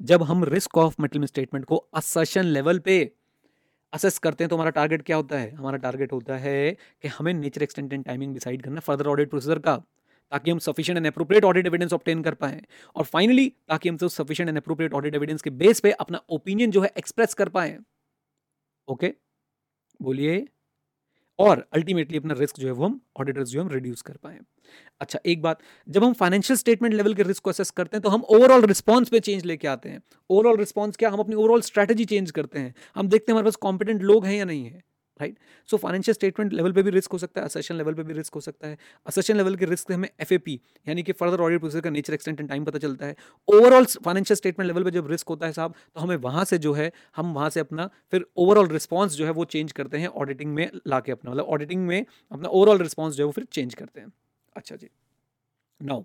जब 0.00 0.22
हम 0.22 0.44
रिस्क 0.44 0.78
ऑफ़ 0.78 0.96
मेटल 1.00 1.24
स्टेटमेंट 1.24 1.64
को 1.64 1.76
असर्शन 1.94 2.44
लेवल 2.44 2.78
पे 2.78 2.98
असेस 3.92 4.18
करते 4.18 4.44
हैं 4.44 4.48
तो 4.48 4.56
हमारा 4.56 4.70
टारगेट 4.70 5.02
क्या 5.02 5.16
होता 5.16 5.38
है? 5.38 5.50
हमारा 5.54 5.78
टारगेट 5.78 6.12
होता 6.12 6.36
है 6.36 6.72
कि 7.02 7.08
हमें 7.08 7.32
nature 7.34 7.62
extent 7.62 7.92
and 7.92 8.04
timing 8.04 8.34
decide 8.34 8.62
करना 8.62 8.80
फर्दर 8.80 9.06
ऑडिट 9.06 9.30
प्रोसीजर 9.30 9.58
का। 9.58 9.82
ताकि 10.32 10.50
हम 10.50 10.58
sufficient 10.58 10.96
and 10.96 11.06
appropriate 11.06 11.44
audit 11.44 11.66
evidence 11.66 11.92
obtain 11.92 12.22
कर 12.22 12.34
पाएँ। 12.34 12.60
और 12.96 13.04
फाइनली 13.04 13.48
ताकि 13.68 13.88
हम 13.88 13.96
sufficient 13.98 14.48
and 14.48 14.58
appropriate 14.58 14.94
audit 14.94 15.14
evidence 15.14 15.42
के 15.42 15.50
बेस 15.52 15.80
पे 15.80 15.92
अपना 15.92 16.20
ओपिनियन 16.30 16.70
जो 16.70 16.80
है 16.80 16.92
एक्सप्रेस 16.98 17.34
कर 17.34 17.48
पाएँ। 17.48 17.78
ओके 18.88 19.14
बोलिए। 20.00 20.46
और 21.38 21.64
अल्टीमेटली 21.74 22.18
अपना 22.18 22.34
रिस्क 22.34 22.58
जो 22.60 22.66
है 22.66 22.72
वो 22.72 22.84
हम 22.84 23.00
ऑडिटर्स 23.20 23.48
जो 23.48 23.62
हम 23.62 23.68
रिड्यूस 23.68 24.02
कर 24.02 24.16
पाए। 24.16 24.38
अच्छा 25.00 25.18
एक 25.26 25.42
बात। 25.42 25.58
जब 25.88 26.04
हम 26.04 26.12
फाइनेंशियल 26.12 26.56
स्टेटमेंट 26.56 26.94
लेवल 26.94 27.14
के 27.14 27.22
रिस्क 27.22 27.42
को 27.42 27.50
असेस 27.50 27.70
करते 27.70 27.96
हैं 27.96 28.02
तो 28.02 28.08
हम 28.08 28.22
ओवरऑल 28.30 28.64
रिस्पॉन्स 28.66 29.08
पे 29.08 29.20
चेंज 29.20 29.44
लेके 29.44 29.68
आते 29.68 29.88
हैं। 29.88 30.00
ओवरऑल 30.30 30.56
रिस्पॉन्स 30.56 30.96
क्या? 30.96 31.10
हम 31.10 31.18
अपनी 31.18 31.34
ओवरऑल 31.34 31.60
स्ट्रेटेजी 31.60 32.04
चेंज 32.04 32.30
करते 32.30 32.58
हैं। 32.58 32.74
हम 32.94 33.08
देखते 33.08 33.32
हैं 33.32 33.34
हमारे 33.34 33.44
पास 33.44 33.56
कॉम्पिटेंट 33.56 34.02
लोग 34.02 34.26
हैं 34.26 34.36
या 34.36 34.44
नहीं 34.44 34.64
है। 34.64 34.82
Right? 35.20 35.38
So 35.68 35.76
financial 35.76 36.14
statement 36.14 36.52
level 36.52 36.72
पे 36.72 36.82
भी 36.82 36.90
रिस्क 36.90 37.12
हो 37.12 37.18
सकता 37.18 37.40
है 37.40 37.44
असेशन 37.46 37.74
लेवल 37.74 37.94
पे 37.94 38.02
भी 38.02 38.12
रिस्क 38.12 38.34
हो 38.34 38.40
सकता 38.40 38.68
है। 38.68 38.78
असेशन 39.06 39.36
लेवल 39.36 39.56
के 39.56 39.64
रिस्क 39.64 39.92
हमें 39.92 40.08
एफएपी 40.20 40.60
यानी 40.86 41.02
कि 41.02 41.12
फर्दर 41.12 41.40
ऑडिट 41.40 41.60
प्रोसेस 41.60 41.82
का 41.82 41.90
नेचर 41.90 42.14
एक्सटेंट 42.14 42.40
एंड 42.40 42.48
टाइम 42.48 42.64
पता 42.64 42.78
चलता 42.78 43.06
है। 43.06 43.16
ओवरऑल 43.48 43.84
फाइनेंशियल 44.04 44.36
स्टेटमेंट 44.36 44.66
लेवल 44.66 44.84
पे 44.84 44.90
जब 44.90 45.10
रिस्क 45.10 45.28
होता 45.28 45.46
है 45.46 45.52
साहब 45.52 45.74
तो 45.94 46.00
हमें 46.00 46.16
वहाँ 46.16 46.44
से 46.44 46.58
जो 46.58 46.72
है, 46.72 46.90
हम 47.16 47.32
वहाँ 47.34 47.50
से 47.50 47.60
अपना 47.60 47.90
फिर 48.10 48.26
ओवरऑल 48.36 48.68
रिस्पॉन्स 48.68 49.14
जो 49.14 49.24
है, 49.24 49.30
वो 49.30 49.44
चेंज 49.46 49.72
करते 49.72 49.98
हैं 49.98 50.08
ऑडिटिंग 50.08 50.54
में 50.54 50.70
ला 50.86 50.98
अपना। 50.98 51.30
मतलब 51.30 51.44
ऑडिटिंग 51.44 51.86
में 51.86 52.04
अपना 52.32 52.48
ओवरऑल 52.48 52.78
रिस्पॉन्स 52.78 53.14
जो 53.14 53.22
है, 53.22 53.26
वो 53.26 53.32
फिर 53.32 53.44
चेंज 53.44 53.74
करते 53.74 54.00
हैं। 54.00 54.12
अच्छा 54.56 54.76
जी। 54.76 54.88
Now 55.80 56.02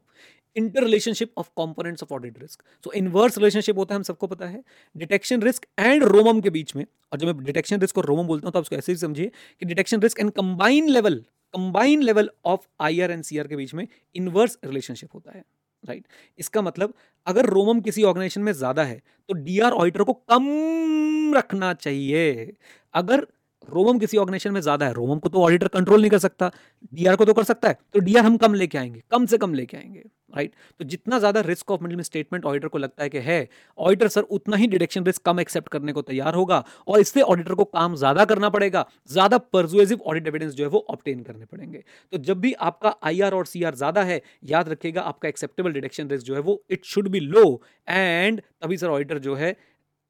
inter 0.56 0.84
relationship 0.84 1.32
of 1.38 1.50
components 1.56 2.04
of 2.04 2.14
audit 2.14 2.40
risk. 2.42 2.64
So 2.86 2.92
inverse 2.94 3.38
relationship 3.38 3.78
होता 3.78 3.94
है, 3.94 3.98
हम 3.98 4.04
सबको 4.04 4.28
पता 4.28 4.48
है। 4.48 4.64
डिटेक्शन 4.96 5.42
रिस्क 5.42 5.66
एंड 5.80 6.04
रोमम 6.06 6.42
के 6.42 6.50
बीच 6.50 6.76
में, 6.76 6.86
और 7.12 7.20
जब 7.20 7.28
मैं 7.28 7.44
डिटेक्शन 7.44 7.80
रिस्क 7.80 7.98
और 7.98 8.06
रोमम 8.06 8.28
बोलता 8.28 8.48
हूँ 8.48 8.52
तो 8.54 8.60
आप 8.60 8.64
उसको 8.64 8.76
ऐसे 8.76 8.92
ही 8.92 8.98
समझिए 8.98 9.32
कि 9.62 9.66
detection 9.66 10.02
risk 10.02 10.20
and 10.20 10.32
combine 10.32 10.90
level 10.90 11.24
combine 11.54 12.02
level 12.04 12.30
of 12.46 12.68
I 12.82 13.00
R 13.02 13.12
and 13.12 13.24
C 13.24 13.38
R 13.38 13.48
के 13.48 13.56
बीच 13.56 13.74
में 13.74 13.88
इनवर्स 14.16 14.58
रिलेशनशिप 14.66 15.14
होता 15.14 15.32
है 15.32 15.44
राइट 15.84 16.02
right? 16.02 16.40
इसका 16.40 16.62
मतलब 16.62 16.94
अगर 17.28 17.46
रोमम 17.48 17.80
किसी 17.82 18.04
ऑर्गेनाइजेशन 18.04 18.42
में 18.42 18.52
ज़्यादा 18.54 18.84
है 18.84 19.02
तो 19.30 19.34
डी 19.36 19.60
आर 19.60 19.72
ऑडिटर 19.74 20.04
को 20.04 20.14
कम 20.14 21.34
रखना 21.36 21.74
चाहिए। 21.74 22.54
अगर 22.94 23.26
रोमम 23.70 24.00
किसी 24.00 24.18
ऑर्गेनाइजेशन 24.18 24.54
में 24.54 24.62
ज़्यादा 24.62 24.86
है 24.86 24.94
रोमम 24.94 25.20
को 25.20 25.30
तो 25.30 25.42
ऑडिटर 25.44 25.68
कंट्रोल 25.70 26.02
नहीं 26.02 26.12
कर 26.12 26.20
सकता 26.20 26.52
डीआर 26.94 27.16
को 27.16 27.26
तो 27.26 27.34
कर 27.34 27.44
सकता 27.44 27.68
है 27.68 27.78
तो 27.94 28.00
डीआर 28.00 28.26
हम 28.26 28.38
कम 28.38 28.54
लेके 28.54 28.78
आएँगे, 28.78 29.02
कम 29.12 29.26
से 29.26 29.38
कम 29.38 29.54
लेके 29.54 29.78
आएँगे 29.78 30.04
राइट 30.34 30.52
तो 30.80 30.86
जितना 30.86 31.18
ज़्यादा 31.20 31.42
risk 31.42 31.72
of 31.72 31.82
material 31.84 32.02
statement 32.02 32.46
auditor 32.46 32.68
को 32.68 32.78
लगता 32.78 33.04
है 33.04 33.10
कि 33.10 33.18
है 33.20 33.48
ऑडिटर 33.78 34.08
सर 34.08 34.22
उतना 34.32 34.58
ही 34.58 34.68
डिडक्शन 34.68 35.04
रिस्क 35.06 35.22
कम 35.22 35.40
एक्सेप्ट 35.40 35.70
करने 35.70 35.94
को 35.94 36.02
तैयार 36.02 36.36
होगा 36.36 36.64
और 36.88 37.00
इससे 37.00 37.22
ऑडिटर 37.24 37.54
को 37.54 37.64
काम 37.66 37.96
ज़्यादा 37.96 38.26
करना 38.26 38.50
पड़ेगा, 38.50 38.86
ज़्यादा 39.10 39.38
परजुएसिव 39.38 40.02
ऑडिट 40.02 40.28
एविडेंस 40.28 40.54
जो 40.54 40.64
है 40.64 40.70
वो 40.70 40.86
ऑप्टेन 40.90 41.24
करने 41.24 41.46
पड़ेंगे। 41.46 41.84
तो 42.14 42.18
जब 42.20 42.40
भी 42.42 42.54
आपका 42.54 42.96
आईआर 43.04 43.34
और 43.34 43.46
सीआर 43.46 43.76
ज़्यादा 43.76 44.04
है, 44.04 44.22
याद 44.44 44.70
रखिएगा 44.70 45.02
आपका 45.04 45.30
एक्सेप्टेबल 45.30 45.74
डिडक्शन 45.74 46.10
रिस्क 46.10 46.26
जो 46.26 46.36
है 46.36 46.42
वो 46.42 46.62
it 46.70 46.86
should 46.86 47.08
be 47.08 47.20
low 47.20 47.62
and 47.88 48.42
तभी 48.62 48.78
सर 48.78 48.88
ऑडिटर 48.90 49.20
जो 49.20 49.36
है 49.36 49.56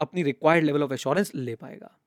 अपनी 0.02 0.24
रिक्वायर्ड 0.24 0.66
लेवल 0.66 0.84
ऑफ़ 0.84 0.94
एश्योरेंस 0.94 1.32
ले 1.36 1.56
पाएगा। 1.56 1.98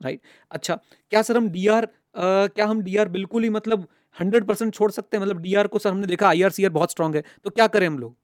राइट? 0.00 0.20
अच्छा 0.50 0.78
क्या 1.12 1.22
सर 1.22 1.36
हम 1.36 1.48
डी 1.50 1.66
आर 1.68 1.88
क्या 2.16 2.66
हम 2.66 2.82
डी 2.82 2.96
आर 2.96 3.08
बिल्कुल 3.08 3.42
ही 3.42 3.50
मतलब 3.50 3.86
हंड्रेड 4.16 4.44
परसेंट 4.46 4.74
छोड़ 4.74 4.90
सकते 4.90 5.16
हैं? 5.16 5.22
मतलब 5.24 5.40
डी 5.42 5.54
आर 5.54 5.66
को 5.66 5.78
सर 5.78 5.90
हमने 5.90 6.06
देखा 6.06 6.28
आई 6.28 6.42
आर 6.42 6.50
सी 6.50 6.64
आर 6.64 6.70
बहुत 6.72 6.90
स्ट्रांग 6.90 7.14
है 7.16 7.22
तो 7.44 7.50
क्या 7.50 7.66
करें 7.68 7.86
हम 7.86 7.98
लोग? 7.98 8.16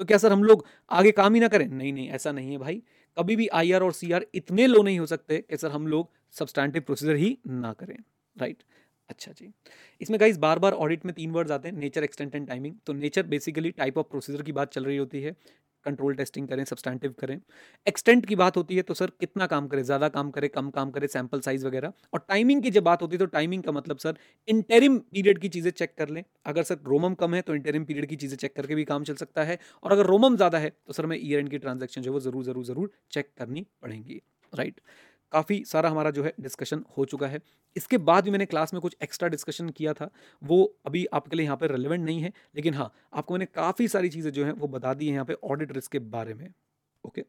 तो 0.00 0.04
क्या 0.04 0.18
सर 0.18 0.32
हम 0.32 0.42
लोग 0.44 0.64
आगे 0.90 1.10
काम 1.12 1.34
ही 1.34 1.40
ना 1.40 1.48
करें? 1.48 1.66
नहीं 1.68 1.92
नहीं, 1.92 2.08
ऐसा 2.10 2.32
नहीं 2.32 2.50
है 2.52 2.58
भाई। 2.58 2.82
कभी 3.16 3.36
भी 3.36 3.46
आई 3.50 3.72
आर 3.72 3.82
और 3.82 3.92
सी 3.92 4.10
आर 4.12 4.26
इतने 4.34 4.66
लो 4.66 4.82
नहीं 4.82 4.98
हो 4.98 5.06
सकते 5.06 5.38
कि 5.40 5.56
सर 5.56 5.70
हम 5.70 5.86
लोग 5.86 6.10
सब्सटैंटिव 6.34 6.82
प्रोसीजर 6.82 7.16
ही 7.16 7.36
ना 7.48 7.72
करें, 7.74 7.96
राइट? 8.36 8.62
अच्छा 9.08 9.32
जी, 9.32 9.48
इसमें 10.00 10.18
गाइस 10.20 10.36
बार 10.38 10.58
बार 10.58 10.72
ऑडिट 10.74 11.04
में 11.06 11.14
तीन 11.14 11.30
वर्ड्स 11.30 11.52
आते 11.52 11.68
हैं 11.68 11.76
नेचर 11.76 12.04
एक्सटेंट 12.04 12.34
एंड 12.34 12.46
टाइमिंग 12.48 12.74
तो 12.86 12.92
nature 12.92 13.22
basically 13.26 13.70
type 13.72 13.98
of 13.98 14.06
procedure 14.10 14.42
की 14.42 14.52
बात 14.52 14.72
चल 14.74 14.84
रही 14.84 14.96
होती 14.96 15.22
है। 15.22 15.34
कंट्रोल 15.86 16.14
टेस्टिंग 16.14 16.48
करें 16.48 16.64
सब्सटैंटिव 16.64 17.14
करें। 17.20 17.38
एक्सटेंट 17.86 18.26
की 18.26 18.36
बात 18.36 18.56
होती 18.56 18.76
है 18.76 18.82
तो 18.82 18.94
सर 18.94 19.10
कितना 19.20 19.46
काम 19.46 19.68
करें, 19.68 19.82
ज़्यादा 19.82 20.08
काम 20.10 20.30
करें, 20.30 20.48
कम 20.50 20.70
काम 20.70 20.90
करें 20.90 21.06
सैंपल 21.08 21.40
साइज़ 21.40 21.66
वगैरह। 21.66 21.92
और 22.12 22.24
टाइमिंग 22.28 22.62
की 22.62 22.70
जब 22.70 22.82
बात 22.84 23.02
होती 23.02 23.14
है 23.14 23.18
तो 23.18 23.26
टाइमिंग 23.28 23.62
का 23.62 23.72
मतलब 23.72 23.98
सर 23.98 24.18
इंटेरिम 24.48 24.98
पीरियड 25.00 25.38
की 25.38 25.48
चीज़ें 25.50 25.70
चेक 25.72 25.94
कर 25.98 26.08
लें। 26.08 26.22
अगर 26.46 26.62
सर 26.62 26.78
रोमम 26.86 27.14
कम 27.16 27.34
है 27.34 27.42
तो 27.42 27.54
इंटरिम 27.54 27.84
पीरियड 27.84 28.06
की 28.06 28.16
चीज़ें 28.16 28.36
चेक 28.36 28.54
करके 28.56 28.74
भी 28.74 28.84
काम 28.86 29.04
चल 29.04 29.14
सकता 29.16 29.44
है। 29.44 29.58
और 29.82 29.92
अगर 29.92 30.06
रोमम 30.06 30.36
ज़्यादा 30.36 30.58
है 30.58 30.70
तो 30.70 30.92
सर 30.92 31.04
हमें 31.04 31.18
ईयर 31.18 31.38
एंड 31.38 31.50
की 31.50 31.58
ट्रांजेक्शन 31.58 32.02
जो 32.02 32.10
है 32.10 32.12
वो 32.12 32.20
ज़रूर 32.20 32.44
ज़रूर 32.44 32.64
ज़रूर 32.64 32.90
चेक 33.12 33.30
करनी 33.38 33.66
पड़ेंगी। 33.82 34.20
राइट 34.52 34.80
काफ़ी 35.32 35.62
सारा 35.64 35.90
हमारा 35.90 36.10
जो 36.10 36.22
है 36.24 36.32
डिस्कशन 36.40 36.84
हो 36.96 37.04
चुका 37.04 37.26
है। 37.26 37.40
इसके 37.76 37.98
बाद 38.00 38.24
भी 38.24 38.30
मैंने 38.30 38.46
क्लास 38.46 38.74
में 38.74 38.80
कुछ 38.82 38.96
एक्स्ट्रा 39.02 39.28
डिस्कशन 39.28 39.68
किया 39.70 39.92
था। 39.92 40.10
वो 40.42 40.62
अभी 40.86 41.04
आपके 41.12 41.36
लिए 41.36 41.44
यहाँ 41.44 41.56
पर 41.56 41.70
रेलिवेंट 41.70 42.04
नहीं 42.04 42.20
है, 42.20 42.32
लेकिन 42.56 42.74
हाँ 42.74 42.92
आपको 43.14 43.34
मैंने 43.34 43.46
काफ़ी 43.46 43.88
सारी 43.88 44.08
चीज़ें 44.08 44.30
जो 44.32 44.44
हैं 44.44 44.52
वो 44.52 44.68
बता 44.68 44.94
दी 44.94 45.06
हैं 45.06 45.14
यहाँ 45.14 45.24
पर 45.24 45.36
ऑडिट 45.44 45.72
रिस्क 45.72 45.92
के 45.92 45.98
बारे 45.98 46.34
में। 46.34 46.48
ओके 47.04 47.24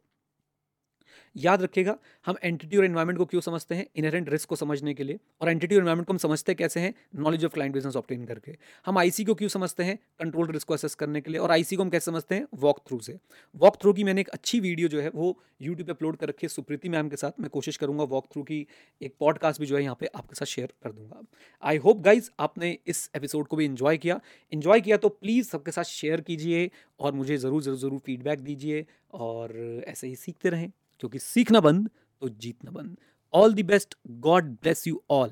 याद 1.36 1.62
रखिएगा, 1.62 1.98
हम 2.26 2.36
एंटिटी 2.44 2.78
और 2.78 2.86
एनवायरमेंट 2.86 3.18
को 3.18 3.26
क्यों 3.26 3.42
समझते 3.42 3.76
हैं? 3.76 3.86
इनहेरेंट 3.96 4.30
रिस्क 4.30 4.50
को 4.50 4.56
समझने 4.56 4.94
के 4.94 5.04
लिए। 5.04 5.20
और 5.42 5.50
एंटिटी 5.50 5.76
और 5.76 5.82
एनवायरमेंट 5.82 6.08
को 6.08 6.14
हम 6.14 6.18
समझते 6.18 6.54
कैसे 6.54 6.80
हैं? 6.80 6.94
Knowledge 7.16 7.46
of 7.46 7.54
client 7.54 7.74
business 7.74 7.96
obtain 7.96 8.26
करके। 8.26 8.56
हम 8.86 8.98
आईसी 8.98 9.24
को 9.26 9.34
क्यों 9.34 9.50
समझते 9.50 9.84
हैं? 9.84 9.98
कंट्रोल 10.20 10.48
रिस्क 10.48 10.68
को 10.68 10.74
असेस 10.74 10.96
करने 10.96 11.22
के 11.22 11.32
लिए। 11.32 11.40
और 11.40 11.52
आईसी 11.52 11.76
को 11.76 11.84
हम 11.84 11.90
कैसे 11.90 12.12
समझते 12.12 12.36
हैं? 12.36 12.46
वॉक 12.56 12.80
थ्रू 12.88 13.00
से। 13.00 13.18
वॉक 13.56 13.78
थ्रू 13.82 13.94
की 13.94 14.04
मैंने 14.04 14.22
एक 14.22 14.30
अच्छी 14.30 14.60
वीडियो 14.60 14.88
जो 14.88 15.02
है, 15.02 15.10
वो 15.10 15.38
यूट्यूब 15.62 15.88
पर 15.88 15.94
अपलोड 15.94 16.16
कर 16.18 16.28
रखी 16.28 16.46
है 16.46 16.50
सुप्रीति 16.50 16.90
मैम 16.90 17.10
के 17.10 17.16
साथ। 17.16 17.40
मैं 17.40 17.50
कोशिश 17.50 17.78
करूँगा 17.78 18.04
वॉक 18.06 18.28
थ्रू 18.34 18.44
की 18.44 18.66
एक 19.02 19.16
पॉडकास्ट 19.20 19.60
भी 19.62 19.68
जो 19.68 19.76
है 19.76 19.84
यहाँ 19.84 19.98
पे 20.00 20.06
आपके 20.16 20.36
साथ 20.36 20.46
शेयर 20.46 20.74
कर 20.84 20.92
दूँगा। 20.92 21.22
आई 21.64 21.78
होप 21.78 22.02
गाइज़ 22.02 22.30
आपने 22.40 22.78
इस 22.88 23.10
एपिसोड 23.16 23.48
को 23.48 23.56
भी 23.56 23.66
इन्जॉय 23.66 23.98
किया। 23.98 24.20
इन्जॉय 24.52 24.82
किया 24.82 24.98
तो 24.98 25.10
प्लीज़ 25.12 25.50
सबके 25.50 25.72
साथ 25.72 25.84
शेयर 25.84 26.22
कीजिए 26.22 26.70
और 27.00 27.14
मुझे 27.14 27.38
ज़रूर 27.38 27.64
ज़रूर 27.64 27.78
ज़रूर 27.78 28.00
फीडबैक 28.00 28.40
दीजिए। 28.40 28.86
और 29.14 29.84
ऐसे 29.88 30.08
ही 30.08 30.16
सीखते 30.16 30.50
रहें। 30.50 30.72
क्योंकि 31.02 31.20
सीखना 31.20 31.60
बंद 31.60 31.90
तो 32.22 32.30
जीतना 32.30 32.72
बंद। 32.72 32.98
All 33.34 33.54
the 33.54 33.66
best 33.66 33.96
God 34.08 34.52
bless 34.54 34.88
you 34.88 35.02
all 35.10 35.32